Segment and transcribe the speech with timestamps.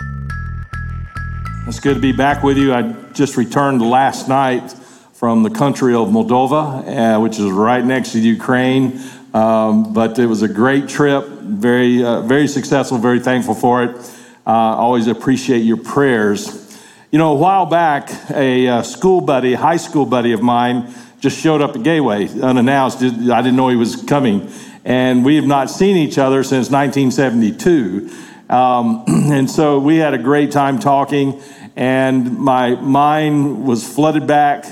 [1.68, 2.74] It's good to be back with you.
[2.74, 4.72] I just returned last night
[5.14, 9.00] from the country of Moldova, uh, which is right next to Ukraine.
[9.36, 14.14] Um, but it was a great trip, very, uh, very successful, very thankful for it.
[14.48, 16.80] Uh, always appreciate your prayers.
[17.12, 21.38] You know, a while back, a uh, school buddy, high school buddy of mine, just
[21.38, 23.04] showed up at Gateway unannounced.
[23.04, 24.50] I didn't know he was coming.
[24.86, 28.10] And we have not seen each other since 1972.
[28.50, 31.42] Um, and so we had a great time talking,
[31.76, 34.66] and my mind was flooded back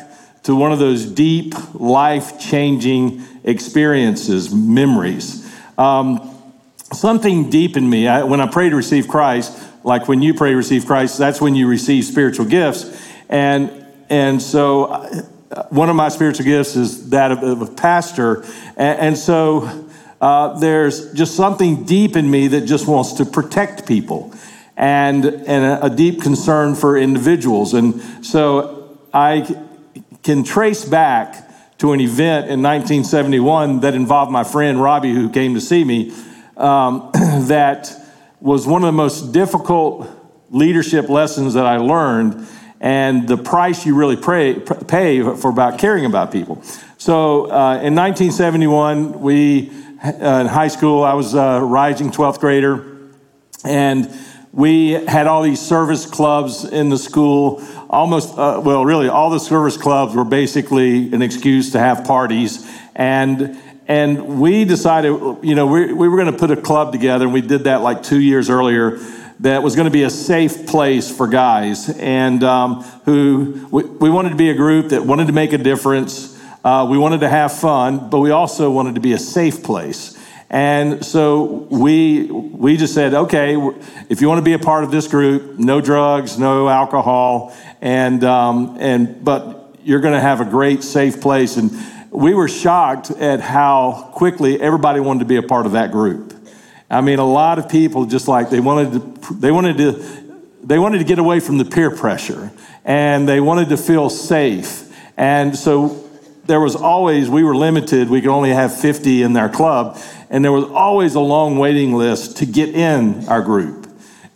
[0.44, 5.54] to one of those deep, life changing experiences, memories.
[5.78, 6.32] Um,
[6.94, 10.56] something deep in me, I, when I pray to receive Christ, like when you pray
[10.56, 13.00] receive Christ, that's when you receive spiritual gifts.
[13.30, 18.44] And, and so uh, one of my spiritual gifts is that of, a pastor.
[18.76, 19.88] And, and so
[20.20, 24.34] uh, there's just something deep in me that just wants to protect people
[24.76, 27.76] and, and a, a deep concern for individuals.
[27.76, 29.56] And so I
[30.24, 31.48] can trace back
[31.78, 36.12] to an event in 1971 that involved my friend Robbie, who came to see me,
[36.58, 38.02] um, that
[38.46, 40.08] was one of the most difficult
[40.52, 42.48] leadership lessons that I learned,
[42.80, 46.62] and the price you really pray, pay for about caring about people.
[47.00, 49.72] So uh, in 1971, we
[50.04, 53.10] uh, in high school, I was a rising 12th grader,
[53.64, 54.16] and
[54.52, 57.64] we had all these service clubs in the school.
[57.90, 62.70] Almost, uh, well, really, all the service clubs were basically an excuse to have parties,
[62.96, 65.12] and and we decided,
[65.44, 67.82] you know, we, we were going to put a club together, and we did that
[67.82, 68.98] like two years earlier.
[69.42, 74.10] That was going to be a safe place for guys, and um, who we, we,
[74.10, 76.40] wanted to be a group that wanted to make a difference.
[76.64, 80.18] Uh, we wanted to have fun, but we also wanted to be a safe place.
[80.50, 83.56] And so we we just said, okay,
[84.10, 88.24] if you want to be a part of this group, no drugs, no alcohol, and
[88.24, 91.72] um, and but you're going to have a great safe place and
[92.16, 96.34] we were shocked at how quickly everybody wanted to be a part of that group.
[96.90, 99.92] I mean, a lot of people just like they wanted to, they wanted to,
[100.64, 102.52] they wanted to get away from the peer pressure
[102.84, 104.84] and they wanted to feel safe.
[105.18, 106.08] And so
[106.46, 109.98] there was always, we were limited, we could only have 50 in our club,
[110.30, 113.88] and there was always a long waiting list to get in our group.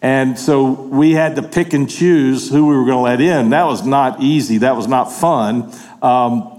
[0.02, 3.50] And so we had to pick and choose who we were going to let in.
[3.52, 5.74] That was not easy, that was not fun.
[6.02, 6.59] Um,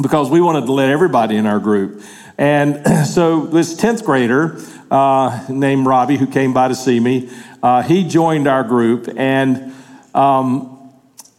[0.00, 2.02] because we wanted to let everybody in our group.
[2.38, 7.30] And so this 10th grader uh, named Robbie, who came by to see me,
[7.62, 9.08] uh, he joined our group.
[9.16, 9.74] And
[10.14, 10.92] um,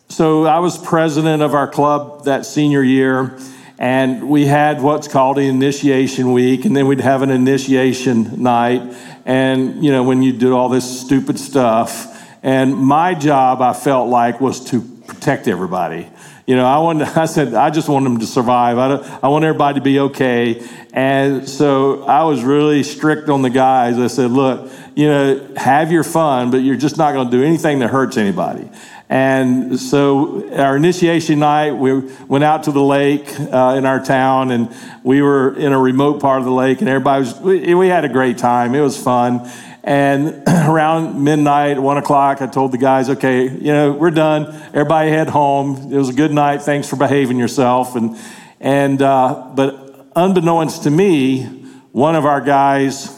[0.09, 3.38] so I was president of our club that senior year.
[3.79, 8.81] And we had what's called an initiation week, and then we'd have an initiation night.
[9.23, 12.13] And, you know, when you do all this stupid stuff.
[12.41, 16.09] And my job, I felt like, was to protect everybody.
[16.47, 18.78] You know, I wanted, I said, I just want them to survive.
[18.78, 20.66] I, I want everybody to be okay.
[20.94, 24.00] And so I was really strict on the guys.
[24.00, 27.44] I said, look, you know, have your fun, but you're just not going to do
[27.44, 28.69] anything that hurts anybody.
[29.09, 34.52] And so our initiation night, we went out to the lake uh, in our town,
[34.52, 37.88] and we were in a remote part of the lake, and everybody was, we, we
[37.88, 38.75] had a great time.
[38.75, 39.50] It was fun.
[39.88, 44.53] And around midnight, one o'clock, I told the guys, okay, you know, we're done.
[44.74, 45.94] Everybody head home.
[45.94, 46.62] It was a good night.
[46.62, 47.96] Thanks for behaving yourself.
[47.96, 48.18] And,
[48.59, 51.46] and, uh, but unbeknownst to me,
[51.94, 53.16] one of our guys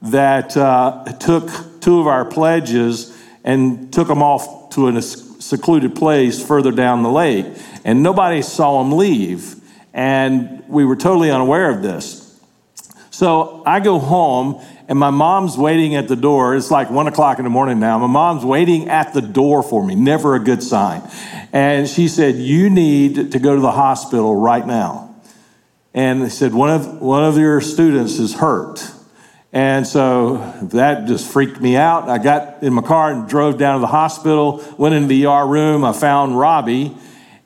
[0.00, 1.50] that uh, took
[1.80, 7.10] two of our pledges and took them off to a secluded place further down the
[7.10, 7.46] lake.
[7.84, 9.56] And nobody saw him leave.
[9.92, 12.22] And we were totally unaware of this.
[13.10, 16.54] So I go home and my mom's waiting at the door.
[16.54, 17.98] It's like one o'clock in the morning now.
[17.98, 21.02] My mom's waiting at the door for me, never a good sign.
[21.52, 25.14] And she said, You need to go to the hospital right now.
[25.94, 28.84] And they said, One of, one of your students is hurt.
[29.52, 32.08] And so that just freaked me out.
[32.08, 35.46] I got in my car and drove down to the hospital, went into the ER
[35.46, 35.84] room.
[35.84, 36.94] I found Robbie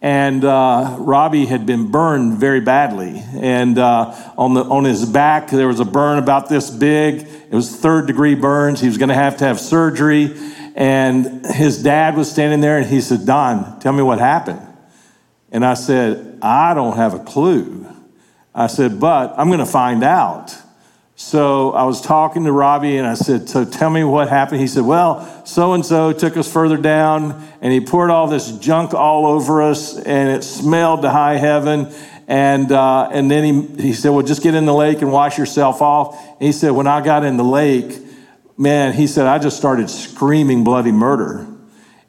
[0.03, 3.23] and uh, Robbie had been burned very badly.
[3.35, 7.27] And uh, on, the, on his back, there was a burn about this big.
[7.27, 8.81] It was third degree burns.
[8.81, 10.35] He was going to have to have surgery.
[10.75, 14.63] And his dad was standing there and he said, Don, tell me what happened.
[15.53, 17.87] And I said, I don't have a clue.
[18.55, 20.57] I said, but I'm going to find out.
[21.23, 24.63] So I was talking to Robbie and I said, So tell me what happened.
[24.63, 28.51] He said, Well, so and so took us further down and he poured all this
[28.53, 31.93] junk all over us and it smelled to high heaven.
[32.27, 35.37] And, uh, and then he, he said, Well, just get in the lake and wash
[35.37, 36.19] yourself off.
[36.19, 37.99] And he said, When I got in the lake,
[38.57, 41.47] man, he said, I just started screaming bloody murder.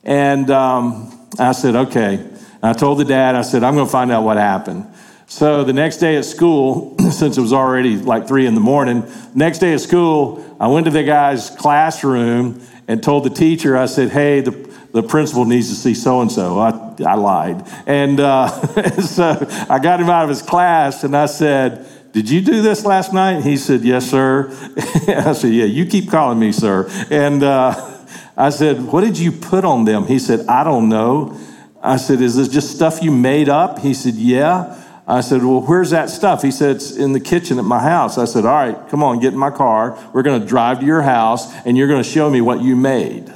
[0.05, 2.29] And um, I said, Okay.
[2.63, 4.87] I told the dad, I said, I'm going to find out what happened.
[5.27, 9.03] So the next day at school, since it was already like three in the morning,
[9.35, 13.85] next day of school, I went to the guy's classroom and told the teacher, I
[13.85, 14.51] said, hey, the,
[14.91, 16.59] the principal needs to see so and so.
[16.59, 17.67] I lied.
[17.85, 18.47] And uh,
[19.01, 22.85] so I got him out of his class and I said, did you do this
[22.85, 23.33] last night?
[23.35, 24.49] And he said, yes, sir.
[25.07, 26.89] I said, yeah, you keep calling me, sir.
[27.09, 27.99] And uh,
[28.35, 30.05] I said, what did you put on them?
[30.05, 31.39] He said, I don't know.
[31.81, 33.79] I said, is this just stuff you made up?
[33.79, 34.77] He said, yeah.
[35.11, 36.41] I said, Well, where's that stuff?
[36.41, 38.17] He said, It's in the kitchen at my house.
[38.17, 39.99] I said, All right, come on, get in my car.
[40.13, 42.77] We're going to drive to your house and you're going to show me what you
[42.77, 43.31] made.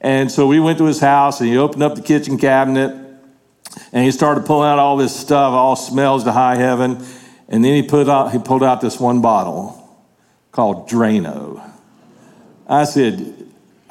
[0.00, 2.92] And so we went to his house and he opened up the kitchen cabinet
[3.92, 7.04] and he started pulling out all this stuff, all smells to high heaven.
[7.48, 9.74] And then he, put out, he pulled out this one bottle
[10.52, 11.70] called Drano.
[12.66, 13.34] I said,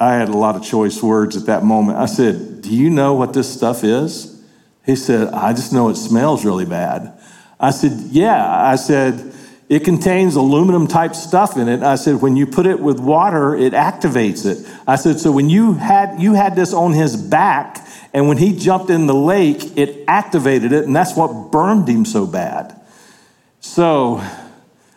[0.00, 1.98] I had a lot of choice words at that moment.
[1.98, 4.37] I said, Do you know what this stuff is?
[4.88, 7.12] He said, I just know it smells really bad.
[7.60, 8.42] I said, Yeah.
[8.42, 9.34] I said,
[9.68, 11.82] it contains aluminum type stuff in it.
[11.82, 14.66] I said, when you put it with water, it activates it.
[14.86, 18.56] I said, so when you had you had this on his back, and when he
[18.56, 22.80] jumped in the lake, it activated it, and that's what burned him so bad.
[23.60, 24.22] So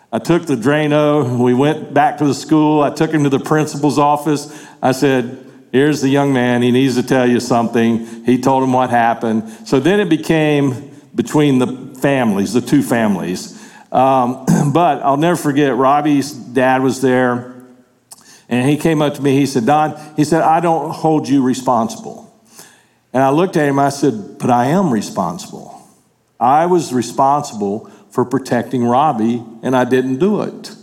[0.09, 2.81] I took the Drano, we went back to the school.
[2.81, 4.65] I took him to the principal's office.
[4.81, 6.61] I said, Here's the young man.
[6.61, 8.25] He needs to tell you something.
[8.25, 9.49] He told him what happened.
[9.65, 13.57] So then it became between the families, the two families.
[13.91, 17.55] Um, but I'll never forget, Robbie's dad was there,
[18.49, 19.35] and he came up to me.
[19.35, 22.27] He said, Don, he said, I don't hold you responsible.
[23.13, 25.77] And I looked at him, I said, But I am responsible.
[26.39, 30.75] I was responsible for protecting Robbie, and I didn't do it.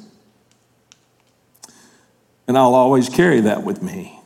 [2.46, 4.17] And I'll always carry that with me.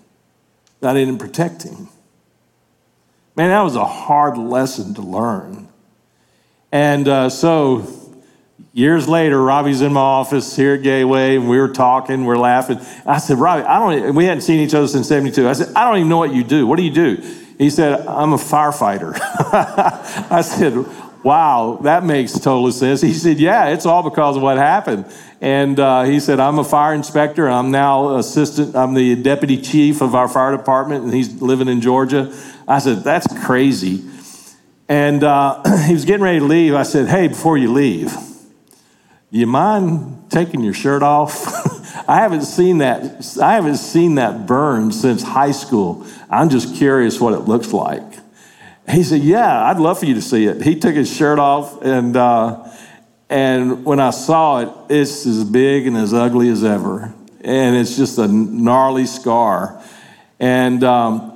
[0.82, 1.88] I didn't protect him.
[3.37, 5.69] Man, that was a hard lesson to learn.
[6.70, 7.87] And uh, so,
[8.73, 12.79] years later, Robbie's in my office here at Gateway, and we were talking, we're laughing.
[13.06, 15.49] I said, Robbie, I don't, we hadn't seen each other since 72.
[15.49, 16.67] I said, I don't even know what you do.
[16.67, 17.17] What do you do?
[17.58, 19.19] He said, I'm a firefighter.
[20.31, 20.84] I said,
[21.23, 23.01] wow, that makes total sense.
[23.01, 25.07] He said, yeah, it's all because of what happened.
[25.41, 27.49] And uh, he said, I'm a fire inspector.
[27.49, 31.81] I'm now assistant, I'm the deputy chief of our fire department, and he's living in
[31.81, 32.35] Georgia.
[32.67, 34.05] I said, that's crazy.
[34.89, 36.75] And uh, he was getting ready to leave.
[36.75, 38.15] I said, hey, before you leave,
[39.31, 41.47] you mind taking your shirt off?
[42.09, 43.37] I haven't seen that.
[43.41, 46.07] I haven't seen that burn since high school.
[46.29, 48.12] I'm just curious what it looks like.
[48.88, 51.82] He said, "Yeah, I'd love for you to see it." He took his shirt off,
[51.82, 52.69] and uh,
[53.31, 57.96] and when I saw it, it's as big and as ugly as ever, and it's
[57.96, 59.81] just a gnarly scar.
[60.40, 61.32] And um,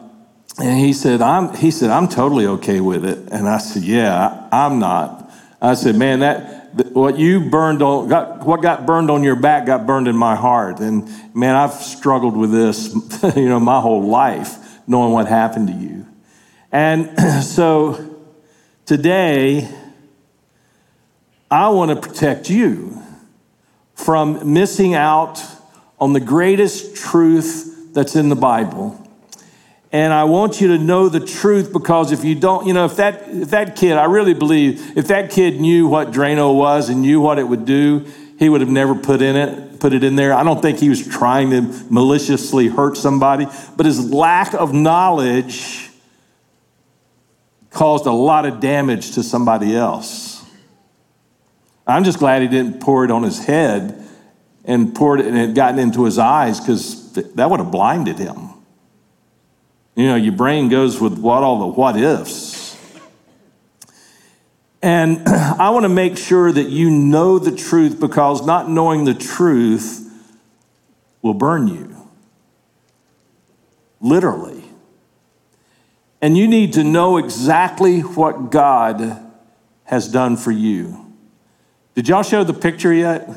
[0.58, 4.48] and he said, "I'm," he said, "I'm totally okay with it." And I said, "Yeah,
[4.50, 6.54] I'm not." I said, "Man, that."
[6.92, 10.36] What you burned on, got, what got burned on your back got burned in my
[10.36, 10.78] heart.
[10.78, 12.92] And man, I've struggled with this,
[13.34, 16.05] you know, my whole life, knowing what happened to you.
[16.76, 18.18] And so
[18.84, 19.66] today,
[21.50, 23.02] I want to protect you
[23.94, 25.42] from missing out
[25.98, 29.02] on the greatest truth that's in the Bible.
[29.90, 32.96] And I want you to know the truth because if you don't, you know, if
[32.96, 37.00] that if that kid, I really believe if that kid knew what Drano was and
[37.00, 38.04] knew what it would do,
[38.38, 40.34] he would have never put in it, put it in there.
[40.34, 43.46] I don't think he was trying to maliciously hurt somebody,
[43.78, 45.85] but his lack of knowledge
[47.76, 50.42] caused a lot of damage to somebody else.
[51.86, 54.02] I'm just glad he didn't pour it on his head
[54.64, 58.48] and poured it and it gotten into his eyes because that would have blinded him.
[59.94, 62.78] You know, your brain goes with what all the what ifs.
[64.80, 69.14] And I want to make sure that you know the truth because not knowing the
[69.14, 70.02] truth
[71.20, 71.94] will burn you.
[74.00, 74.65] Literally.
[76.20, 79.22] And you need to know exactly what God
[79.84, 81.14] has done for you.
[81.94, 83.28] Did y'all show the picture yet?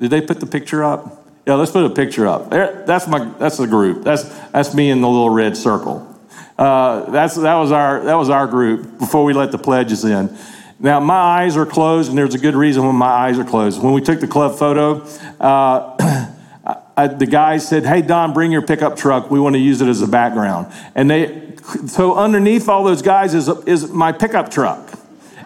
[0.00, 1.26] Did they put the picture up?
[1.46, 2.50] Yeah, let's put a picture up.
[2.50, 4.04] There, that's my that's the group.
[4.04, 6.08] That's that's me in the little red circle.
[6.56, 10.36] Uh, that's that was our that was our group before we let the pledges in.
[10.78, 13.80] Now, my eyes are closed, and there's a good reason when my eyes are closed.
[13.80, 15.06] When we took the club photo,
[15.38, 15.96] uh,
[16.96, 19.30] I, the guy said, Hey, Don, bring your pickup truck.
[19.30, 20.72] We want to use it as a background.
[20.94, 21.54] And they,
[21.86, 24.98] so underneath all those guys is, is my pickup truck.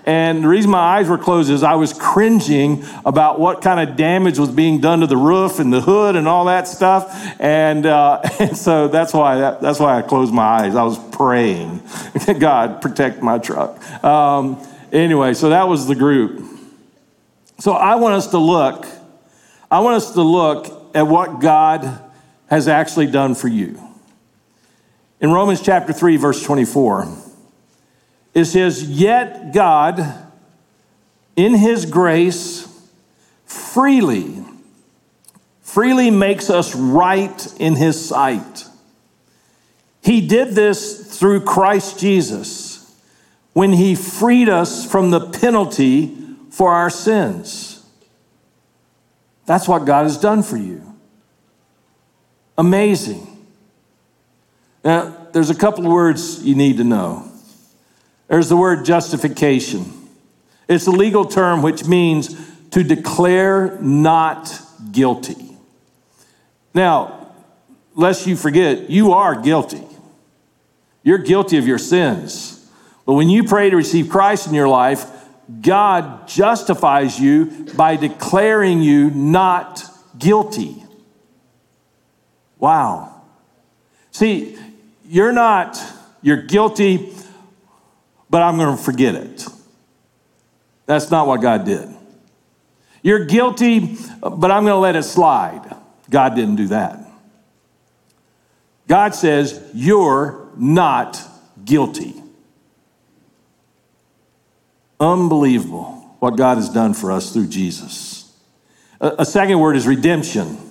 [0.06, 3.96] And the reason my eyes were closed is I was cringing about what kind of
[3.96, 7.12] damage was being done to the roof and the hood and all that stuff.
[7.40, 10.76] And, uh, and so that's why, that, that's why I closed my eyes.
[10.76, 11.82] I was praying,
[12.38, 13.82] God, protect my truck.
[14.04, 16.44] Um, anyway, so that was the group.
[17.58, 18.86] So I want us to look,
[19.70, 22.02] I want us to look at what God
[22.46, 23.78] has actually done for you.
[25.20, 27.14] In Romans chapter 3, verse 24,
[28.32, 30.26] it says, Yet God,
[31.36, 32.66] in his grace,
[33.44, 34.42] freely,
[35.60, 38.64] freely makes us right in his sight.
[40.00, 42.98] He did this through Christ Jesus
[43.52, 46.16] when he freed us from the penalty
[46.50, 47.84] for our sins.
[49.44, 50.85] That's what God has done for you.
[52.58, 53.26] Amazing.
[54.84, 57.30] Now, there's a couple of words you need to know.
[58.28, 59.84] There's the word justification.
[60.68, 62.34] It's a legal term which means
[62.70, 64.52] to declare not
[64.90, 65.56] guilty.
[66.74, 67.32] Now,
[67.94, 69.82] lest you forget, you are guilty.
[71.02, 72.68] You're guilty of your sins.
[73.04, 75.06] But when you pray to receive Christ in your life,
[75.60, 79.82] God justifies you by declaring you not
[80.18, 80.82] guilty.
[82.58, 83.22] Wow.
[84.10, 84.58] See,
[85.04, 85.80] you're not,
[86.22, 87.12] you're guilty
[88.28, 89.46] but I'm going to forget it.
[90.86, 91.88] That's not what God did.
[93.02, 95.76] You're guilty, but I'm going to let it slide.
[96.10, 97.00] God didn't do that.
[98.88, 101.20] God says, You're not
[101.64, 102.14] guilty.
[104.98, 108.32] Unbelievable what God has done for us through Jesus.
[109.00, 110.65] A, second word is redemption.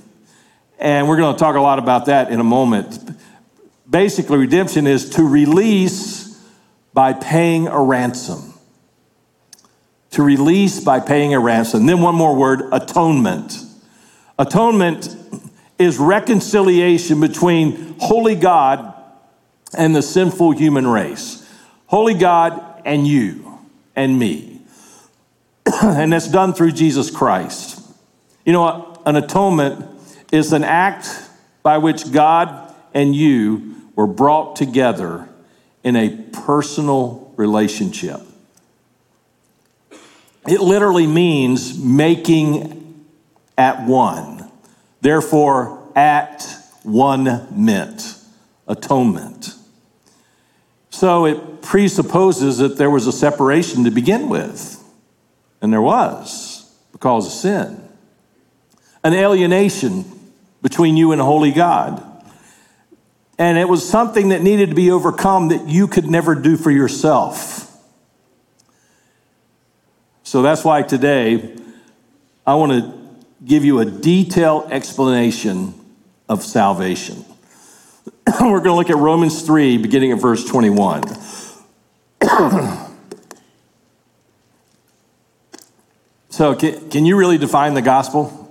[0.77, 2.99] And we're going to talk a lot about that in a moment.
[3.89, 6.39] Basically, redemption is to release
[6.93, 8.53] by paying a ransom.
[10.11, 11.85] To release by paying a ransom.
[11.85, 13.57] then one more word atonement.
[14.39, 15.15] Atonement
[15.77, 18.93] is reconciliation between holy God
[19.77, 21.47] and the sinful human race.
[21.87, 23.59] Holy God and you
[23.95, 24.61] and me.
[25.83, 27.81] and that's done through Jesus Christ.
[28.45, 29.94] You know, an atonement
[30.31, 31.07] is an act
[31.63, 35.27] by which God and you were brought together
[35.83, 38.21] in a personal relationship.
[40.47, 43.05] It literally means making
[43.57, 44.49] at one.
[45.01, 46.45] Therefore, at
[46.83, 48.19] one meant
[48.67, 49.55] atonement.
[50.89, 54.81] So it presupposes that there was a separation to begin with,
[55.61, 57.81] and there was because of sin.
[59.03, 60.03] An alienation
[60.65, 62.03] between you and holy God.
[63.37, 66.71] And it was something that needed to be overcome that you could never do for
[66.71, 67.71] yourself.
[70.23, 71.55] So that's why today
[72.47, 72.99] I want to
[73.45, 75.75] give you a detailed explanation
[76.27, 77.23] of salvation.
[78.41, 81.03] We're going to look at Romans 3, beginning at verse 21.
[86.29, 88.44] so, can, can you really define the gospel?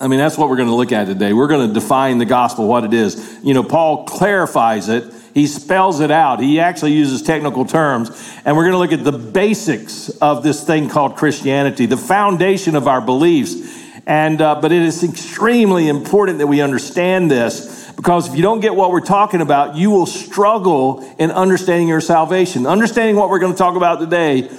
[0.00, 1.34] I mean, that's what we're going to look at today.
[1.34, 3.38] We're going to define the gospel, what it is.
[3.42, 8.08] You know, Paul clarifies it, he spells it out, he actually uses technical terms.
[8.46, 12.76] And we're going to look at the basics of this thing called Christianity, the foundation
[12.76, 13.78] of our beliefs.
[14.06, 18.60] And, uh, but it is extremely important that we understand this because if you don't
[18.60, 22.66] get what we're talking about, you will struggle in understanding your salvation.
[22.66, 24.50] Understanding what we're going to talk about today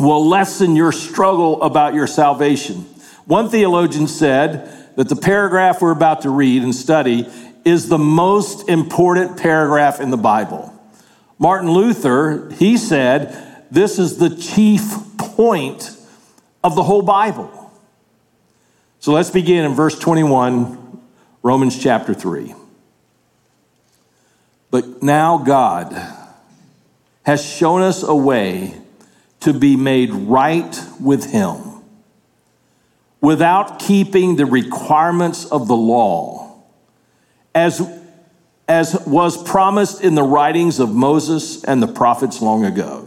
[0.00, 2.84] will lessen your struggle about your salvation.
[3.28, 7.28] One theologian said that the paragraph we're about to read and study
[7.62, 10.72] is the most important paragraph in the Bible.
[11.38, 15.94] Martin Luther, he said, this is the chief point
[16.64, 17.70] of the whole Bible.
[18.98, 20.98] So let's begin in verse 21,
[21.42, 22.54] Romans chapter 3.
[24.70, 25.92] But now God
[27.24, 28.80] has shown us a way
[29.40, 31.67] to be made right with Him
[33.20, 36.62] without keeping the requirements of the law,
[37.54, 37.80] as,
[38.68, 43.04] as was promised in the writings of Moses and the prophets long ago.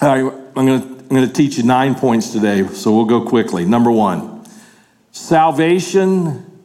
[0.00, 3.04] All right, I'm going to I'm going to teach you nine points today, so we'll
[3.04, 3.66] go quickly.
[3.66, 4.46] Number one,
[5.12, 6.60] salvation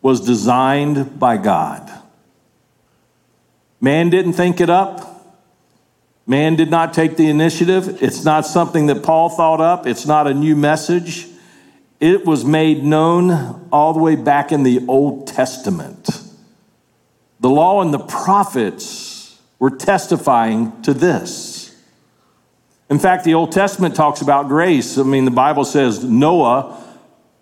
[0.00, 1.90] was designed by God.
[3.82, 5.11] Man didn't think it up,
[6.26, 8.02] Man did not take the initiative.
[8.02, 9.86] It's not something that Paul thought up.
[9.86, 11.26] It's not a new message.
[11.98, 16.08] It was made known all the way back in the Old Testament.
[17.40, 21.76] The law and the prophets were testifying to this.
[22.88, 24.98] In fact, the Old Testament talks about grace.
[24.98, 26.78] I mean, the Bible says Noah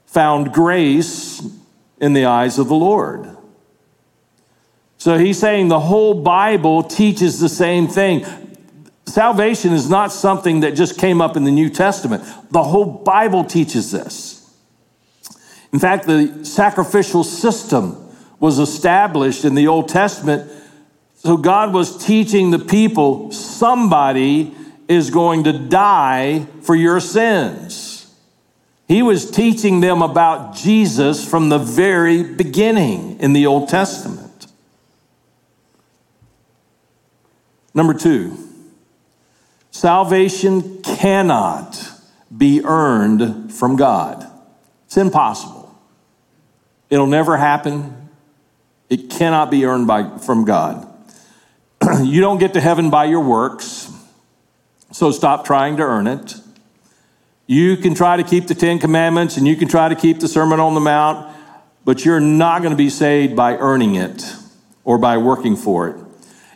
[0.07, 1.43] found grace
[2.01, 3.37] in the eyes of the Lord.
[4.99, 8.27] So he's saying the whole Bible teaches the same thing.
[9.11, 12.23] Salvation is not something that just came up in the New Testament.
[12.50, 14.37] The whole Bible teaches this.
[15.73, 20.50] In fact, the sacrificial system was established in the Old Testament.
[21.17, 24.55] So God was teaching the people somebody
[24.88, 28.14] is going to die for your sins.
[28.88, 34.47] He was teaching them about Jesus from the very beginning in the Old Testament.
[37.73, 38.50] Number two,
[39.71, 41.91] salvation cannot
[42.37, 44.27] be earned from God.
[44.87, 45.75] It's impossible.
[46.89, 48.09] It'll never happen.
[48.89, 50.87] It cannot be earned by, from God.
[52.03, 53.93] you don't get to heaven by your works,
[54.93, 56.35] so stop trying to earn it.
[57.47, 60.29] You can try to keep the Ten Commandments and you can try to keep the
[60.29, 61.35] Sermon on the Mount,
[61.85, 64.25] but you're not going to be saved by earning it
[64.85, 65.97] or by working for it.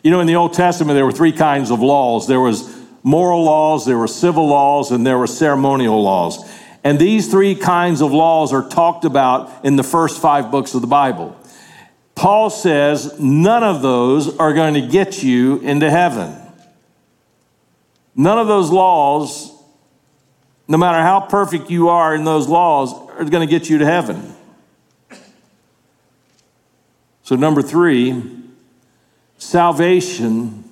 [0.03, 2.74] You know, in the Old Testament, there were three kinds of laws there was
[3.05, 6.43] moral laws, there were civil laws, and there were ceremonial laws.
[6.83, 10.81] And these three kinds of laws are talked about in the first five books of
[10.81, 11.39] the Bible.
[12.15, 16.35] Paul says none of those are going to get you into heaven.
[18.15, 19.51] None of those laws,
[20.67, 23.85] no matter how perfect you are in those laws, are going to get you to
[23.85, 24.33] heaven.
[27.21, 28.23] So, number three,
[29.37, 30.63] salvation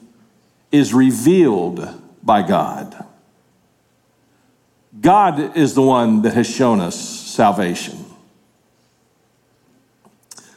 [0.72, 3.06] is revealed by God.
[5.00, 8.06] God is the one that has shown us salvation.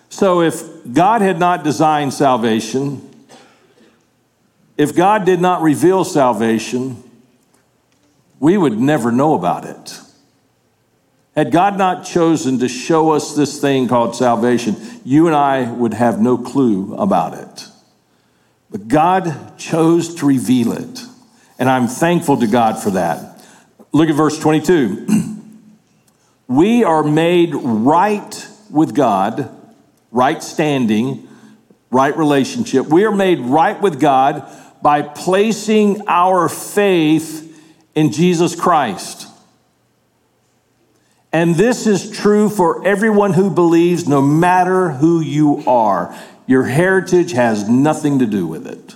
[0.09, 0.63] So if
[0.93, 3.03] God had not designed salvation,
[4.77, 7.03] if God did not reveal salvation,
[8.39, 10.01] we would never know about it.
[11.35, 15.93] Had God not chosen to show us this thing called salvation, you and I would
[15.93, 17.69] have no clue about it.
[18.71, 21.06] But God chose to reveal it,
[21.59, 23.45] and I'm thankful to God for that.
[23.93, 25.07] Look at verse 22.
[26.49, 29.53] we are made right with God
[30.17, 31.29] right standing,
[31.91, 32.87] right relationship.
[32.87, 34.51] We are made right with God
[34.83, 37.43] by placing our faith
[37.95, 39.29] in Jesus Christ.
[41.33, 46.17] And this is true for everyone who believes, no matter who you are.
[46.47, 48.95] Your heritage has nothing to do with it.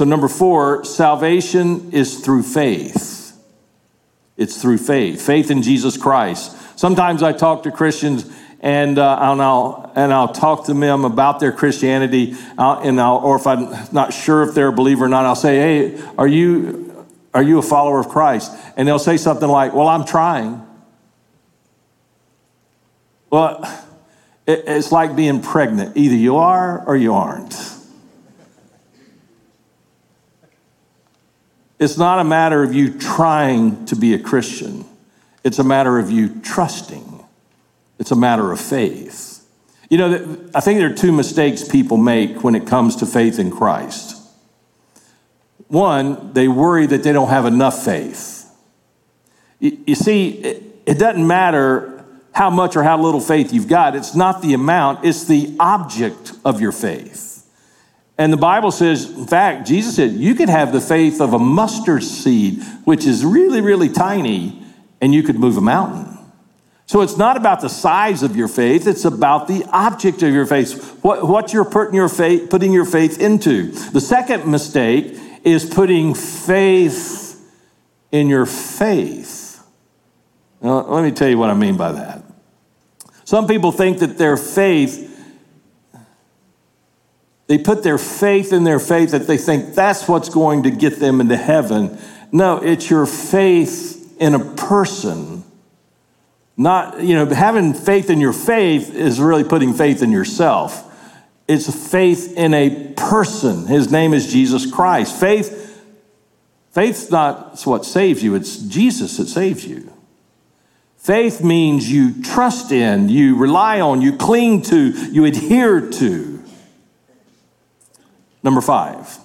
[0.00, 3.38] So, number four, salvation is through faith.
[4.38, 6.56] It's through faith, faith in Jesus Christ.
[6.78, 8.24] Sometimes I talk to Christians
[8.60, 13.18] and, uh, and, I'll, and I'll talk to them about their Christianity, uh, and I'll,
[13.18, 16.26] or if I'm not sure if they're a believer or not, I'll say, hey, are
[16.26, 18.56] you, are you a follower of Christ?
[18.78, 20.66] And they'll say something like, well, I'm trying.
[23.28, 23.62] Well,
[24.46, 25.94] it, it's like being pregnant.
[25.94, 27.69] Either you are or you aren't.
[31.80, 34.84] It's not a matter of you trying to be a Christian.
[35.42, 37.10] It's a matter of you trusting
[38.00, 39.46] it's a matter of faith.
[39.90, 43.38] You know, I think there are two mistakes people make when it comes to faith
[43.38, 44.16] in Christ.
[45.68, 48.50] One, they worry that they don't have enough faith.
[49.60, 50.30] You see,
[50.86, 55.04] it doesn't matter how much or how little faith you've got, it's not the amount,
[55.04, 57.39] it's the object of your faith.
[58.20, 61.38] And the Bible says, in fact, Jesus said, you could have the faith of a
[61.38, 64.62] mustard seed, which is really, really tiny,
[65.00, 66.18] and you could move a mountain.
[66.84, 70.44] So it's not about the size of your faith, it's about the object of your
[70.44, 73.70] faith, what, what you're putting your, faith, putting your faith into.
[73.70, 77.42] The second mistake is putting faith
[78.12, 79.64] in your faith.
[80.60, 82.22] Now, let me tell you what I mean by that.
[83.24, 85.09] Some people think that their faith,
[87.50, 91.00] they put their faith in their faith that they think that's what's going to get
[91.00, 91.98] them into heaven.
[92.30, 95.42] No, it's your faith in a person
[96.60, 100.86] not, you know, having faith in your faith is really putting faith in yourself.
[101.48, 103.66] It's faith in a person.
[103.66, 105.18] His name is Jesus Christ.
[105.18, 105.82] Faith,
[106.72, 109.90] faith's not what saves you, it's Jesus that saves you.
[110.98, 116.29] Faith means you trust in, you rely on, you cling to, you adhere to.
[118.42, 119.18] Number five,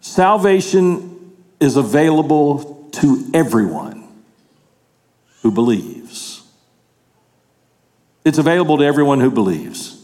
[0.00, 4.08] Salvation is available to everyone
[5.42, 6.42] who believes.
[8.24, 9.94] It's available to everyone who believes.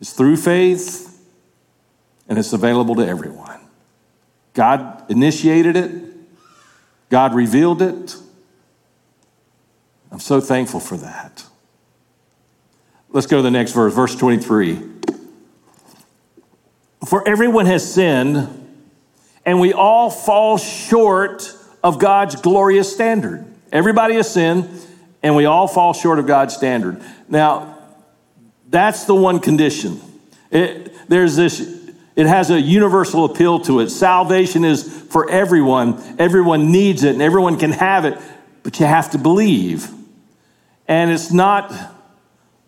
[0.00, 1.08] It's through faith
[2.28, 3.60] and it's available to everyone.
[4.54, 5.90] God initiated it,
[7.10, 8.16] God revealed it.
[10.10, 11.44] I'm so thankful for that.
[13.14, 14.78] Let's go to the next verse, verse 23.
[17.06, 18.48] For everyone has sinned,
[19.44, 23.44] and we all fall short of God's glorious standard.
[23.70, 24.70] Everybody has sinned,
[25.22, 27.02] and we all fall short of God's standard.
[27.28, 27.76] Now,
[28.70, 30.00] that's the one condition.
[30.50, 31.60] It, there's this
[32.16, 33.90] it has a universal appeal to it.
[33.90, 36.02] Salvation is for everyone.
[36.18, 38.18] Everyone needs it and everyone can have it,
[38.62, 39.90] but you have to believe.
[40.86, 41.72] And it's not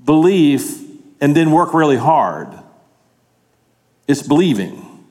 [0.04, 0.80] belief
[1.20, 2.48] and then work really hard,
[4.06, 5.04] it's believing.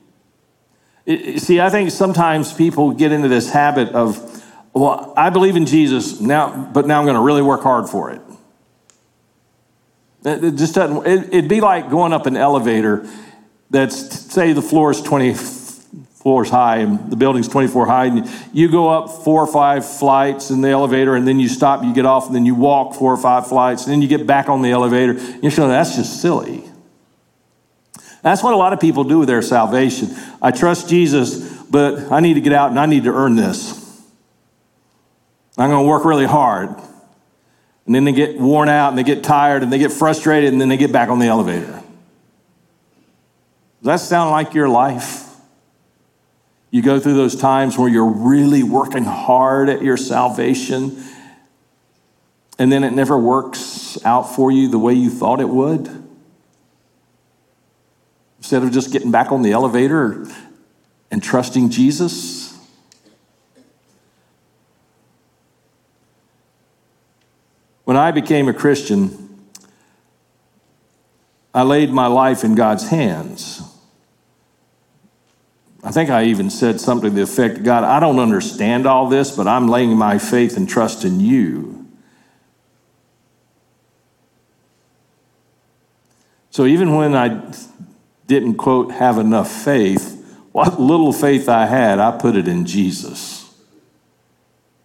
[1.06, 5.66] It, see, I think sometimes people get into this habit of, well, I believe in
[5.66, 8.20] Jesus now, but now I'm going to really work hard for it.
[10.24, 13.06] It just doesn't, it'd be like going up an elevator
[13.68, 15.34] that's say the floor is 20
[16.24, 20.50] floors high and the building's 24 high and you go up four or five flights
[20.50, 23.12] in the elevator and then you stop you get off and then you walk four
[23.12, 26.22] or five flights and then you get back on the elevator you're saying that's just
[26.22, 26.64] silly.
[28.22, 30.08] That's what a lot of people do with their salvation.
[30.40, 33.78] I trust jesus but i need to get out and i need to earn this.
[35.58, 36.70] I'm going to work really hard.
[37.84, 40.58] And then they get worn out and they get tired and they get frustrated and
[40.58, 41.82] then they get back on the elevator.
[43.82, 45.33] Does that sound like your life?
[46.74, 51.04] You go through those times where you're really working hard at your salvation,
[52.58, 55.88] and then it never works out for you the way you thought it would?
[58.38, 60.26] Instead of just getting back on the elevator
[61.12, 62.58] and trusting Jesus?
[67.84, 69.46] When I became a Christian,
[71.54, 73.62] I laid my life in God's hands.
[75.84, 79.36] I think I even said something to the effect God, I don't understand all this,
[79.36, 81.86] but I'm laying my faith and trust in you.
[86.48, 87.52] So even when I
[88.26, 93.52] didn't, quote, have enough faith, what little faith I had, I put it in Jesus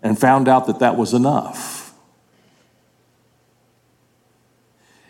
[0.01, 1.93] and found out that that was enough.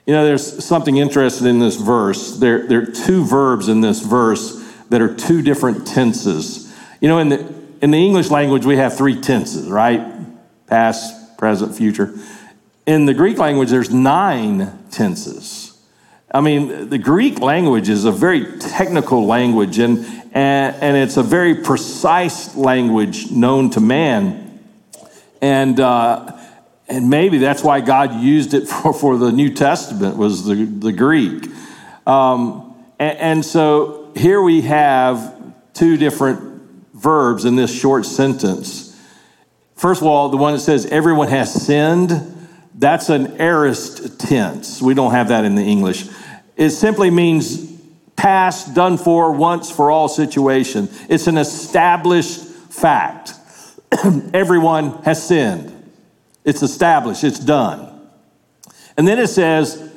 [0.05, 2.37] You know, there's something interesting in this verse.
[2.37, 4.58] There, there are two verbs in this verse
[4.89, 6.75] that are two different tenses.
[6.99, 10.05] You know, in the, in the English language, we have three tenses, right?
[10.67, 12.13] Past, present, future.
[12.85, 15.79] In the Greek language, there's nine tenses.
[16.31, 19.99] I mean, the Greek language is a very technical language, and,
[20.33, 24.59] and, and it's a very precise language known to man.
[25.41, 26.37] And, uh,
[26.87, 30.91] and maybe that's why God used it for, for the New Testament was the, the
[30.91, 31.45] Greek.
[32.05, 36.49] Um, and, and so here we have two different
[36.93, 38.97] verbs in this short sentence.
[39.75, 42.11] First of all, the one that says everyone has sinned,
[42.75, 44.81] that's an aorist tense.
[44.81, 46.07] We don't have that in the English.
[46.57, 47.69] It simply means
[48.17, 50.89] past, done for, once for all situation.
[51.07, 53.33] It's an established fact.
[54.33, 55.75] everyone has sinned.
[56.43, 58.09] It's established, it's done.
[58.97, 59.89] And then it says,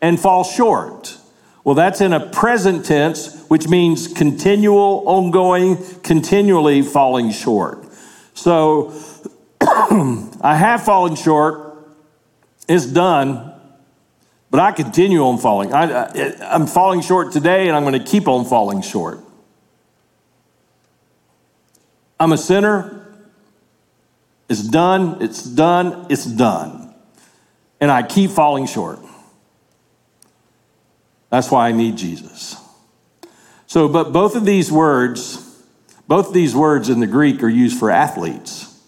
[0.00, 1.18] and fall short.
[1.64, 7.84] Well, that's in a present tense, which means continual, ongoing, continually falling short.
[8.34, 8.92] So
[9.60, 11.86] I have fallen short,
[12.68, 13.52] it's done,
[14.50, 15.72] but I continue on falling.
[15.72, 19.20] I, am falling short today, and I'm going to keep on falling short.
[22.18, 22.98] I'm a sinner.
[24.48, 26.94] It's done, it's done, it's done.
[27.80, 28.98] And I keep falling short.
[31.32, 32.56] That's why I need Jesus.
[33.66, 35.38] So, but both of these words,
[36.06, 38.78] both of these words in the Greek are used for athletes.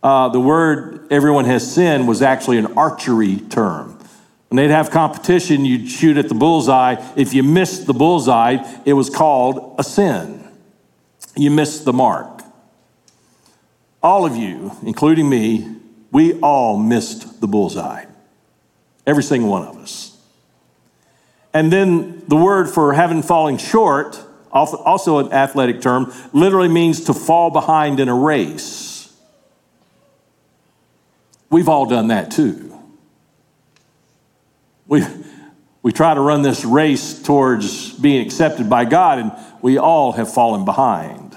[0.00, 3.98] Uh, the word everyone has sinned was actually an archery term.
[4.46, 7.04] When they'd have competition, you'd shoot at the bullseye.
[7.16, 10.48] If you missed the bullseye, it was called a sin.
[11.36, 12.44] You missed the mark.
[14.04, 15.78] All of you, including me,
[16.12, 18.04] we all missed the bullseye.
[19.04, 20.11] Every single one of us.
[21.54, 27.14] And then the word for having falling short, also an athletic term, literally means to
[27.14, 29.12] fall behind in a race.
[31.50, 32.70] We've all done that too.
[34.86, 35.04] We,
[35.82, 40.32] We try to run this race towards being accepted by God, and we all have
[40.32, 41.36] fallen behind.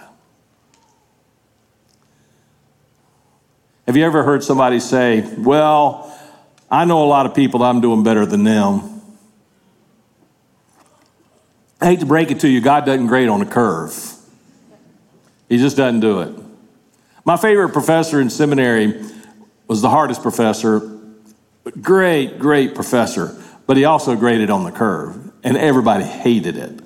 [3.87, 6.15] Have you ever heard somebody say, Well,
[6.69, 8.94] I know a lot of people I'm doing better than them?
[11.85, 13.93] I hate to break it to you, God doesn't grade on a curve.
[15.47, 16.33] He just doesn't do it.
[17.23, 19.03] My favorite professor in seminary
[19.67, 20.81] was the hardest professor,
[21.79, 26.79] great, great professor, but he also graded on the curve, and everybody hated it.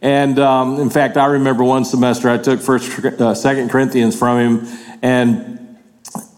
[0.00, 4.38] And um, in fact, I remember one semester I took First, uh, Second Corinthians from
[4.38, 5.78] him, and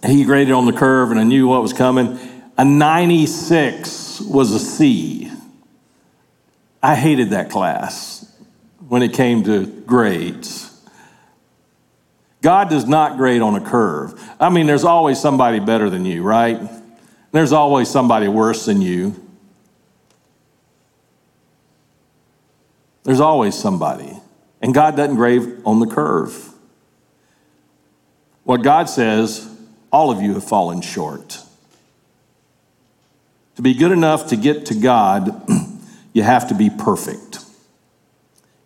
[0.05, 2.19] he graded on the curve, and I knew what was coming.
[2.59, 5.30] A 96 was a C.
[6.83, 8.27] I hated that class
[8.89, 10.67] when it came to grades.
[12.43, 14.21] God does not grade on a curve.
[14.41, 16.61] I mean, there's always somebody better than you, right?
[17.33, 19.15] There's always somebody worse than you.
[23.05, 24.19] There's always somebody.
[24.63, 26.53] And God doesn't grade on the curve.
[28.45, 29.49] What God says,
[29.93, 31.39] all of you have fallen short.
[33.57, 35.43] To be good enough to get to God,
[36.13, 37.39] you have to be perfect.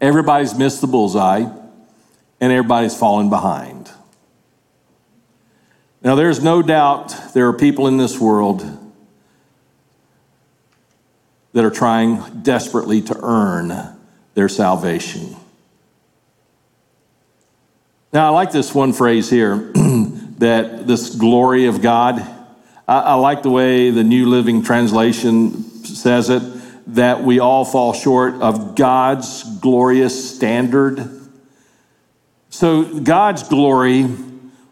[0.00, 1.46] Everybody's missed the bullseye,
[2.40, 3.90] and everybody's fallen behind.
[6.02, 8.78] Now, there's no doubt there are people in this world
[11.52, 13.96] that are trying desperately to earn
[14.34, 15.36] their salvation.
[18.12, 19.56] Now, I like this one phrase here
[20.38, 22.20] that this glory of God.
[22.86, 26.42] I, I like the way the New Living Translation says it
[26.86, 31.10] that we all fall short of God's glorious standard.
[32.50, 34.06] So, God's glory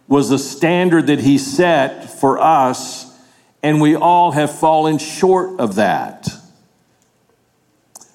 [0.09, 3.19] was a standard that He set for us,
[3.63, 6.29] and we all have fallen short of that.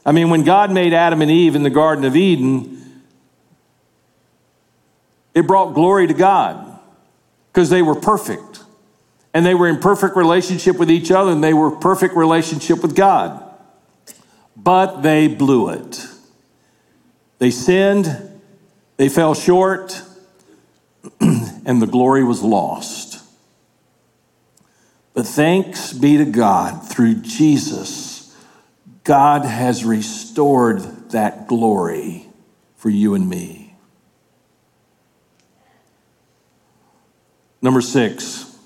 [0.06, 3.04] I mean, when God made Adam and Eve in the Garden of Eden,
[5.34, 6.80] it brought glory to God
[7.52, 8.64] because they were perfect.
[9.34, 12.96] And they were in perfect relationship with each other, and they were perfect relationship with
[12.96, 13.47] God
[14.58, 16.08] but they blew it.
[17.38, 18.42] They sinned,
[18.98, 20.02] they fell short,
[21.22, 23.24] and the glory was lost.
[25.14, 28.36] But thanks be to God, through Jesus,
[29.04, 32.28] God has restored that glory
[32.76, 33.76] for you and me.
[37.62, 38.58] Number six,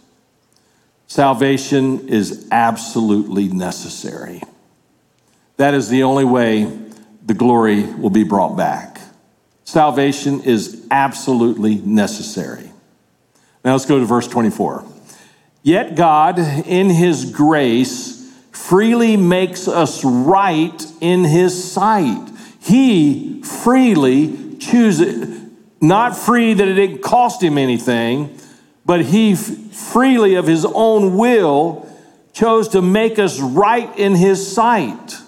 [1.07, 4.41] salvation is absolutely necessary.
[5.61, 6.63] That is the only way
[7.23, 8.99] the glory will be brought back.
[9.63, 12.71] Salvation is absolutely necessary.
[13.63, 14.83] Now let's go to verse 24.
[15.61, 22.27] Yet God, in his grace, freely makes us right in his sight.
[22.59, 25.47] He freely chooses,
[25.79, 28.35] not free that it didn't cost him anything,
[28.83, 31.87] but he freely of his own will
[32.33, 35.20] chose to make us right in his sight.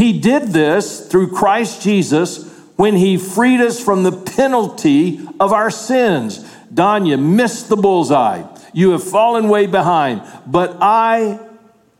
[0.00, 5.70] He did this through Christ Jesus when he freed us from the penalty of our
[5.70, 6.38] sins.
[6.72, 8.44] Don, you missed the bullseye.
[8.72, 10.22] You have fallen way behind.
[10.46, 11.38] But I,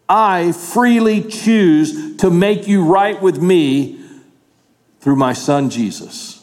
[0.08, 4.02] I freely choose to make you right with me
[5.00, 6.42] through my son Jesus.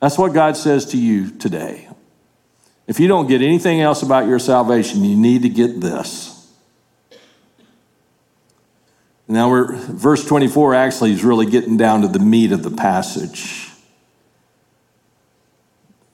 [0.00, 1.88] That's what God says to you today.
[2.86, 6.31] If you don't get anything else about your salvation, you need to get this.
[9.28, 13.70] Now, we're, verse 24 actually is really getting down to the meat of the passage.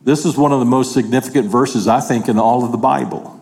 [0.01, 3.35] This is one of the most significant verses, I think, in all of the Bible.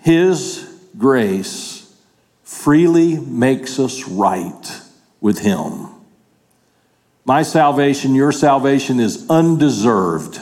[0.00, 1.94] His grace
[2.42, 4.80] freely makes us right
[5.20, 5.88] with Him.
[7.24, 10.40] My salvation, your salvation is undeserved,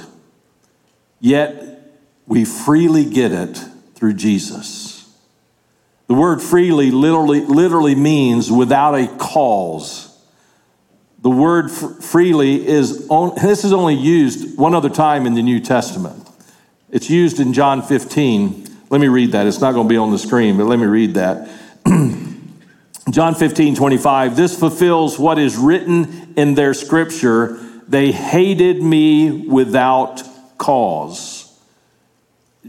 [1.21, 1.93] yet
[2.27, 3.63] we freely get it
[3.95, 4.90] through Jesus.
[6.11, 10.13] The word freely literally, literally means without a cause.
[11.23, 15.61] The word freely is, on, this is only used one other time in the New
[15.61, 16.29] Testament.
[16.91, 18.67] It's used in John 15.
[18.91, 19.47] Let me read that.
[19.47, 21.49] It's not going to be on the screen, but let me read that.
[23.13, 24.35] John 15, 25.
[24.35, 27.57] This fulfills what is written in their scripture.
[27.87, 30.25] They hated me without
[30.59, 31.57] cause.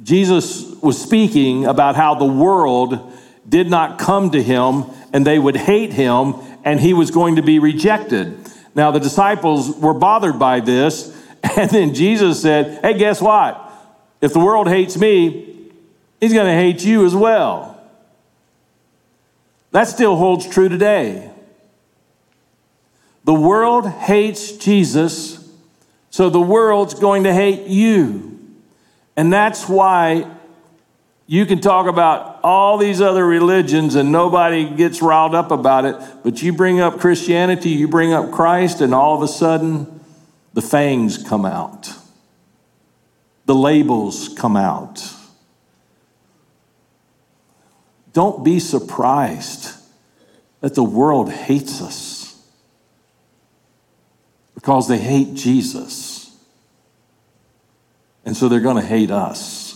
[0.03, 5.55] Jesus was speaking about how the world did not come to him and they would
[5.55, 8.37] hate him and he was going to be rejected.
[8.75, 11.17] Now, the disciples were bothered by this.
[11.57, 13.69] And then Jesus said, Hey, guess what?
[14.21, 15.71] If the world hates me,
[16.19, 17.81] he's going to hate you as well.
[19.71, 21.31] That still holds true today.
[23.23, 25.49] The world hates Jesus,
[26.09, 28.39] so the world's going to hate you.
[29.15, 30.29] And that's why
[31.27, 35.95] you can talk about all these other religions and nobody gets riled up about it,
[36.23, 40.01] but you bring up Christianity, you bring up Christ, and all of a sudden
[40.53, 41.93] the fangs come out,
[43.45, 45.13] the labels come out.
[48.13, 49.73] Don't be surprised
[50.59, 52.45] that the world hates us
[54.53, 56.37] because they hate Jesus.
[58.25, 59.70] And so they're going to hate us.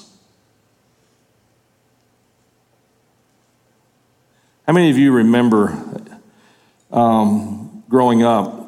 [4.68, 5.78] How many of you remember
[6.92, 8.68] um, growing up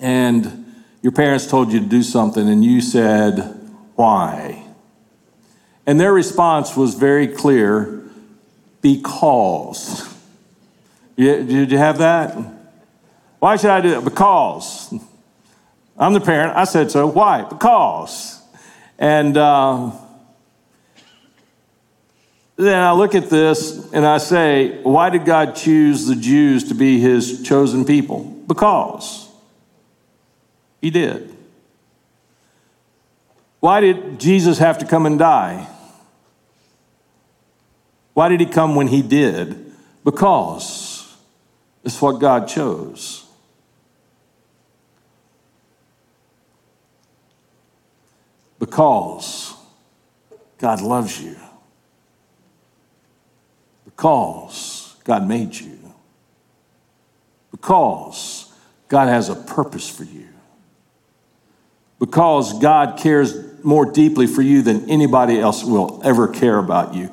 [0.00, 3.38] and your parents told you to do something and you said,
[3.96, 4.64] Why?
[5.84, 8.02] And their response was very clear
[8.80, 10.08] because.
[11.16, 12.34] Did you have that?
[13.40, 14.04] Why should I do that?
[14.04, 14.94] Because.
[15.98, 16.56] I'm the parent.
[16.56, 17.06] I said so.
[17.06, 17.42] Why?
[17.42, 18.40] Because.
[18.98, 19.90] And uh,
[22.66, 26.74] then I look at this and I say, why did God choose the Jews to
[26.74, 28.24] be his chosen people?
[28.46, 29.28] Because.
[30.80, 31.34] He did.
[33.60, 35.68] Why did Jesus have to come and die?
[38.14, 39.72] Why did he come when he did?
[40.04, 41.16] Because
[41.84, 43.24] it's what God chose.
[48.58, 49.54] Because
[50.58, 51.36] God loves you.
[54.00, 55.78] Because God made you.
[57.50, 58.50] Because
[58.88, 60.26] God has a purpose for you.
[61.98, 67.10] Because God cares more deeply for you than anybody else will ever care about you.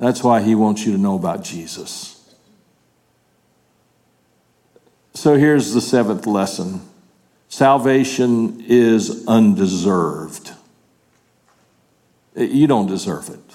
[0.00, 2.20] That's why he wants you to know about Jesus.
[5.14, 6.80] So here's the seventh lesson
[7.48, 10.50] salvation is undeserved.
[12.34, 13.54] You don't deserve it.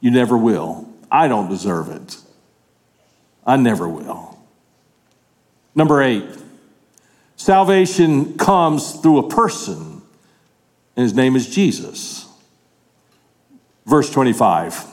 [0.00, 0.87] You never will.
[1.10, 2.16] I don't deserve it.
[3.46, 4.38] I never will.
[5.74, 6.26] Number eight,
[7.36, 10.02] salvation comes through a person,
[10.96, 12.26] and his name is Jesus.
[13.86, 14.84] Verse 25.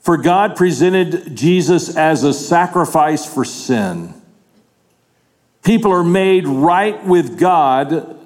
[0.00, 4.14] For God presented Jesus as a sacrifice for sin.
[5.62, 8.18] People are made right with God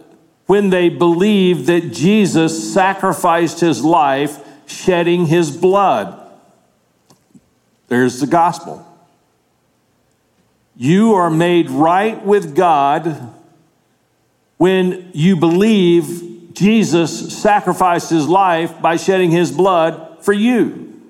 [0.47, 4.38] when they believe that Jesus sacrificed his life,
[4.73, 6.19] shedding his blood.
[7.89, 8.87] There's the gospel.
[10.77, 13.35] You are made right with God
[14.57, 21.01] when you believe Jesus sacrificed his life by shedding his blood for you.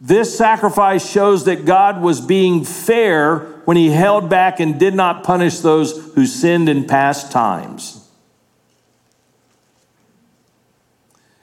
[0.00, 5.24] This sacrifice shows that God was being fair when he held back and did not
[5.24, 8.08] punish those who sinned in past times.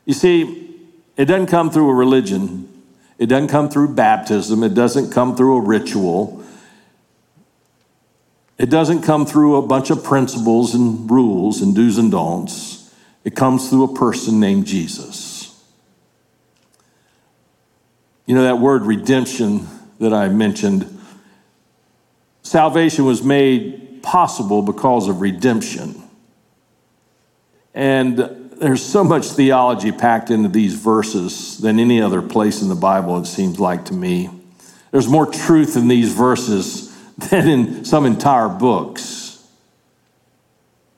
[0.06, 0.65] You see,
[1.18, 2.68] it doesn't come through a religion,
[3.18, 6.44] it doesn't come through baptism, it doesn't come through a ritual.
[8.58, 12.90] It doesn't come through a bunch of principles and rules and do's and don'ts.
[13.26, 15.62] It comes through a person named Jesus.
[18.26, 19.68] You know, that word redemption
[20.00, 21.00] that I mentioned,
[22.44, 26.02] salvation was made possible because of redemption.
[27.74, 32.76] And there's so much theology packed into these verses than any other place in the
[32.76, 34.30] Bible, it seems like to me.
[34.92, 36.96] There's more truth in these verses
[37.30, 39.46] than in some entire books.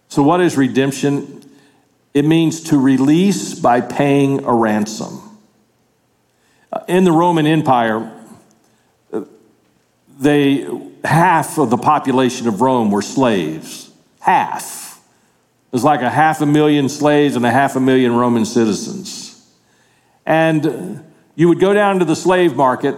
[0.10, 1.44] So, what is redemption?
[2.14, 5.22] It means to release by paying a ransom.
[6.72, 8.12] Uh, in the Roman Empire,
[9.14, 9.26] uh,
[10.20, 10.68] they
[11.04, 13.92] half of the population of Rome were slaves.
[14.20, 14.87] Half.
[15.72, 19.48] Was like a half a million slaves and a half a million Roman citizens.
[20.26, 21.04] And
[21.36, 22.96] you would go down to the slave market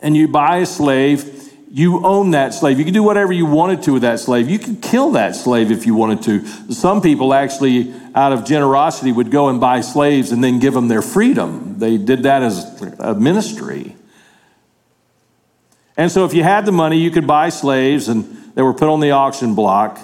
[0.00, 1.50] and you buy a slave.
[1.70, 2.78] You own that slave.
[2.78, 4.50] You could do whatever you wanted to with that slave.
[4.50, 6.46] You could kill that slave if you wanted to.
[6.72, 10.88] Some people actually out of generosity, would go and buy slaves and then give them
[10.88, 11.78] their freedom.
[11.78, 13.96] They did that as a ministry.
[15.96, 18.88] And so, if you had the money, you could buy slaves, and they were put
[18.88, 20.00] on the auction block.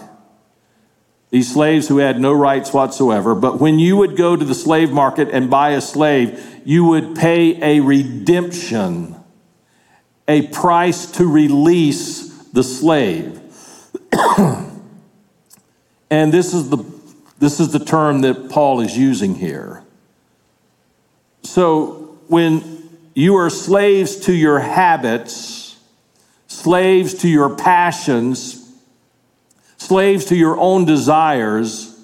[1.30, 3.34] These slaves who had no rights whatsoever.
[3.34, 7.14] But when you would go to the slave market and buy a slave, you would
[7.14, 9.14] pay a redemption,
[10.26, 13.40] a price to release the slave.
[16.10, 16.84] and this is the
[17.38, 19.84] this is the term that Paul is using here.
[21.44, 22.78] So when
[23.18, 25.76] You are slaves to your habits,
[26.46, 28.67] slaves to your passions,
[29.88, 31.98] slaves to your own desires.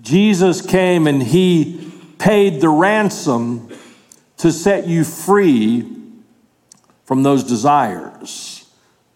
[0.00, 3.68] Jesus came and he paid the ransom
[4.36, 5.90] to set you free
[7.04, 8.70] from those desires,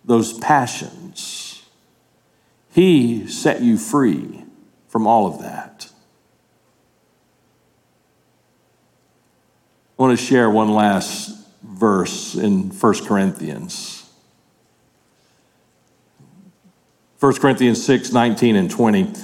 [0.05, 1.63] those passions.
[2.73, 4.45] He set you free
[4.89, 5.89] from all of that.
[9.97, 14.04] I want to share one last verse in 1 Corinthians.
[17.25, 19.15] 1 Corinthians 6 19 and 20.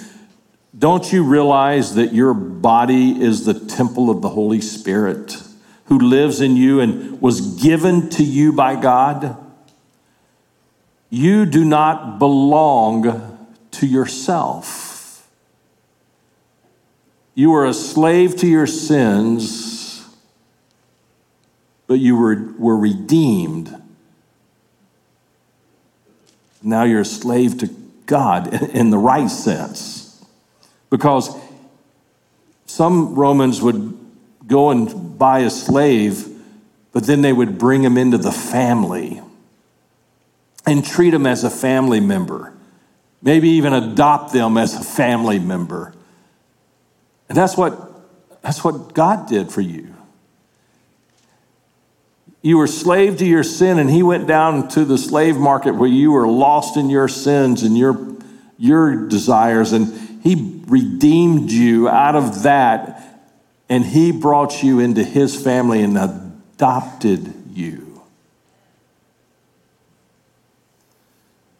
[0.78, 5.36] Don't you realize that your body is the temple of the Holy Spirit
[5.84, 9.36] who lives in you and was given to you by God?
[11.10, 15.28] You do not belong to yourself.
[17.34, 20.06] You are a slave to your sins
[21.86, 23.76] but you were, were redeemed.
[26.62, 27.79] Now you're a slave to
[28.10, 30.22] God in the right sense.
[30.90, 31.34] Because
[32.66, 33.96] some Romans would
[34.48, 36.28] go and buy a slave,
[36.92, 39.22] but then they would bring him into the family
[40.66, 42.52] and treat him as a family member,
[43.22, 45.94] maybe even adopt them as a family member.
[47.28, 49.94] And that's what, that's what God did for you.
[52.42, 55.88] You were slave to your sin, and he went down to the slave market where
[55.88, 58.16] you were lost in your sins and your,
[58.56, 63.20] your desires, and he redeemed you out of that,
[63.68, 67.90] and he brought you into his family and adopted you.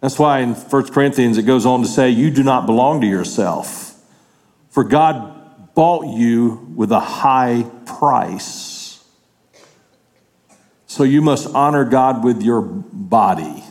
[0.01, 3.07] That's why in 1 Corinthians it goes on to say, You do not belong to
[3.07, 3.95] yourself,
[4.71, 8.70] for God bought you with a high price.
[10.91, 13.63] So you must honor God with your body.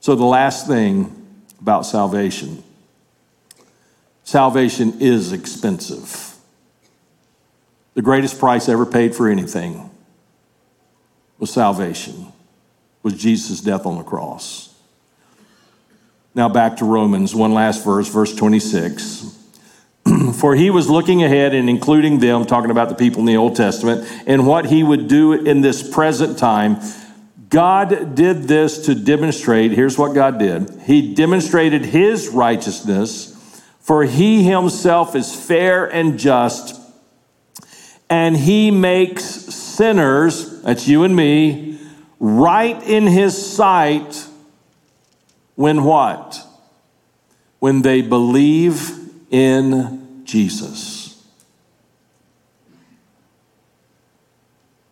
[0.00, 1.14] So, the last thing
[1.60, 2.64] about salvation
[4.24, 6.34] salvation is expensive.
[7.94, 9.90] The greatest price ever paid for anything
[11.38, 12.32] was salvation,
[13.04, 14.74] was Jesus' death on the cross.
[16.34, 19.37] Now back to Romans, one last verse, verse 26.
[20.34, 23.56] For he was looking ahead and including them, talking about the people in the Old
[23.56, 26.78] Testament, and what he would do in this present time.
[27.48, 30.68] God did this to demonstrate, here's what God did.
[30.82, 33.34] He demonstrated his righteousness,
[33.80, 36.78] for he himself is fair and just,
[38.10, 41.78] and he makes sinners, that's you and me,
[42.20, 44.26] right in his sight
[45.54, 46.44] when what?
[47.60, 48.92] When they believe
[49.30, 51.24] in Jesus.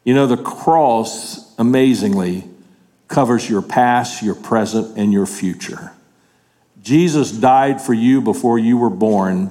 [0.03, 2.45] You know, the cross amazingly
[3.07, 5.93] covers your past, your present, and your future.
[6.83, 9.51] Jesus died for you before you were born.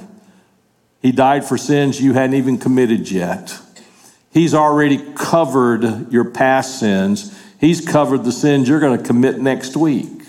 [1.01, 3.57] He died for sins you hadn't even committed yet.
[4.31, 7.39] He's already covered your past sins.
[7.59, 10.23] He's covered the sins you're going to commit next week.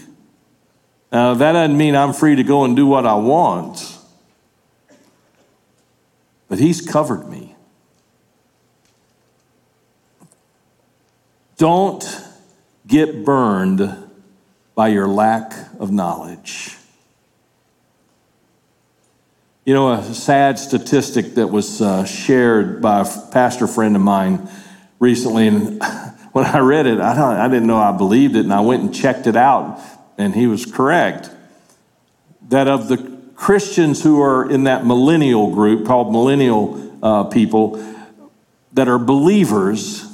[1.10, 3.95] Now, that doesn't mean I'm free to go and do what I want
[6.48, 7.56] but He's covered me.
[11.56, 12.04] Don't
[12.86, 13.94] get burned
[14.74, 16.76] by your lack of knowledge.
[19.64, 24.48] You know, a sad statistic that was uh, shared by a pastor friend of mine
[25.00, 25.82] recently, and
[26.32, 28.94] when I read it, I, I didn't know I believed it, and I went and
[28.94, 29.80] checked it out,
[30.18, 31.30] and he was correct.
[32.48, 37.76] That of the Christians who are in that millennial group called millennial uh, people
[38.72, 40.04] that are believers,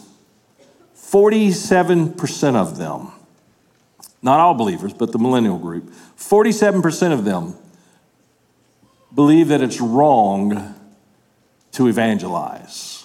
[0.96, 3.12] 47% of them,
[4.22, 7.54] not all believers, but the millennial group, 47% of them
[9.14, 10.74] believe that it's wrong
[11.72, 13.04] to evangelize,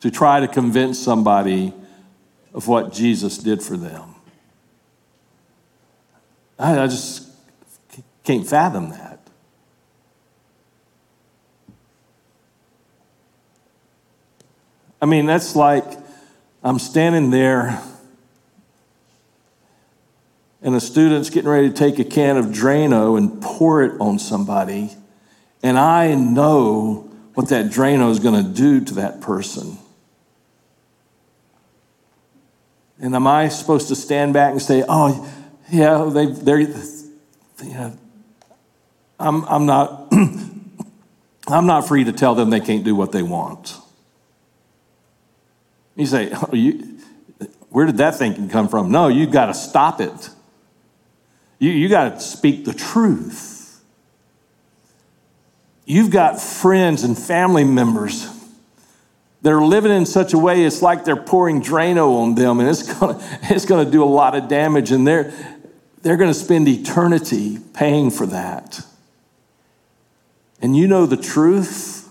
[0.00, 1.72] to try to convince somebody
[2.54, 4.14] of what Jesus did for them.
[6.58, 7.33] I, I just
[8.24, 9.20] can't fathom that.
[15.00, 15.84] I mean, that's like
[16.62, 17.80] I'm standing there
[20.62, 24.18] and a student's getting ready to take a can of Drano and pour it on
[24.18, 24.90] somebody,
[25.62, 29.76] and I know what that Drano is going to do to that person.
[32.98, 35.30] And am I supposed to stand back and say, oh,
[35.70, 36.60] yeah, they, they're,
[37.62, 37.90] yeah,
[39.18, 40.08] I'm, I'm not,
[41.48, 43.76] I'm not free to tell them they can't do what they want.
[45.96, 46.98] You say, oh, you,
[47.70, 48.90] where did that thinking come from?
[48.90, 50.30] No, you've got to stop it.
[51.58, 53.82] You, you got to speak the truth.
[55.86, 58.28] You've got friends and family members
[59.42, 62.68] that are living in such a way it's like they're pouring Drano on them, and
[62.68, 65.34] it's gonna, it's gonna do a lot of damage, and they're,
[66.00, 68.80] they're gonna spend eternity paying for that.
[70.64, 72.08] And you know the truth,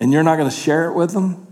[0.00, 1.46] and you're not gonna share it with them?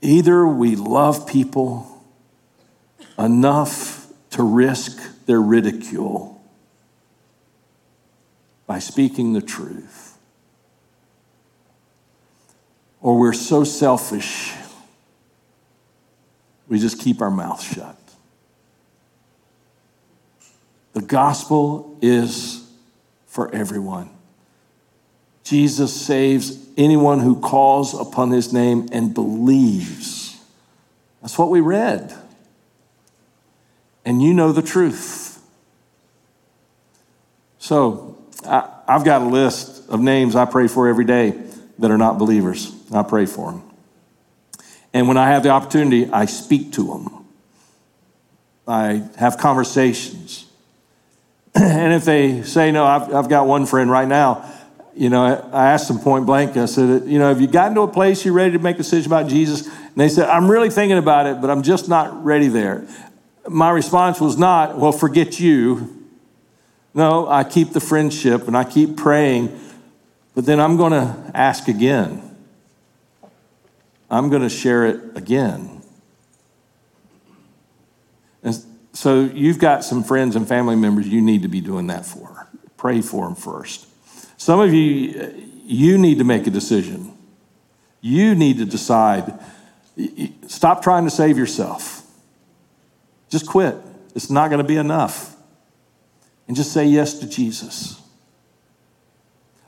[0.00, 2.02] Either we love people
[3.18, 6.42] enough to risk their ridicule
[8.66, 10.16] by speaking the truth,
[13.02, 14.54] or we're so selfish
[16.68, 17.98] we just keep our mouth shut.
[20.92, 22.66] The gospel is
[23.26, 24.10] for everyone.
[25.42, 30.40] Jesus saves anyone who calls upon his name and believes.
[31.20, 32.14] That's what we read.
[34.04, 35.42] And you know the truth.
[37.58, 41.30] So I, have got a list of names I pray for every day
[41.78, 42.72] that are not believers.
[42.92, 43.73] I pray for them.
[44.94, 47.26] And when I have the opportunity, I speak to them.
[48.66, 50.46] I have conversations.
[51.54, 54.50] and if they say, no, I've, I've got one friend right now
[54.96, 57.82] you know, I asked them point blank, I said, you know, have you gotten to
[57.82, 59.66] a place you're ready to make a decision about Jesus?
[59.66, 62.86] And they said, I'm really thinking about it, but I'm just not ready there.
[63.48, 66.02] My response was not, well, forget you.
[66.94, 69.58] No, I keep the friendship and I keep praying,
[70.34, 72.33] but then I'm going to ask again.
[74.10, 75.82] I'm going to share it again.
[78.42, 78.54] And
[78.92, 82.48] so you've got some friends and family members you need to be doing that for.
[82.76, 83.88] Pray for them first.
[84.40, 85.32] Some of you,
[85.64, 87.16] you need to make a decision.
[88.00, 89.38] You need to decide.
[90.46, 92.02] Stop trying to save yourself.
[93.30, 93.76] Just quit.
[94.14, 95.34] It's not going to be enough.
[96.46, 98.00] And just say yes to Jesus.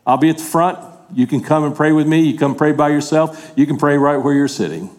[0.06, 0.78] I'll be at the front.
[1.12, 2.20] You can come and pray with me.
[2.20, 3.52] You come pray by yourself.
[3.56, 4.90] You can pray right where you're sitting.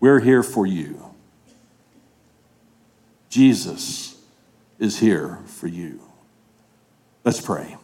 [0.00, 1.04] We're here for you.
[3.28, 4.20] Jesus
[4.78, 6.00] is here for you.
[7.24, 7.77] Let's pray.